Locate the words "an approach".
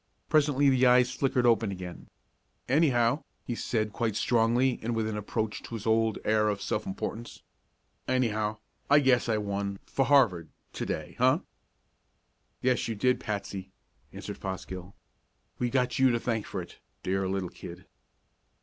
5.07-5.61